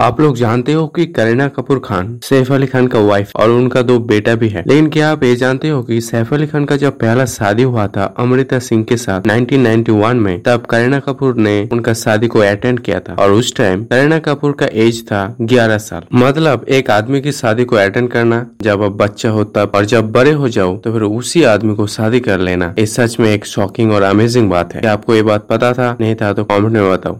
[0.00, 3.82] आप लोग जानते हो कि करीना कपूर खान, सैफ अली खान का वाइफ और उनका
[3.82, 6.76] दो बेटा भी है। लेकिन क्या आप ये जानते हो कि सैफ अली खान का
[6.76, 11.68] जब पहला शादी हुआ था अमृता सिंह के साथ 1991 में, तब करीना कपूर ने
[11.72, 15.78] उनका शादी को अटेंड किया था। और उस टाइम करीना कपूर का एज था 11
[15.80, 19.84] साल। मतलब एक आदमी की शादी को अटेंड करना, जब अब बच्चा हो तब और
[19.84, 23.30] जब बड़े हो जाओ तो फिर उसी आदमी को शादी कर लेना। ये सच में
[23.30, 25.96] एक शॉकिंग और अमेजिंग बात है। क्या आपको ये बात पता था?
[26.00, 27.18] नहीं था तो कॉमेंट में बताओ।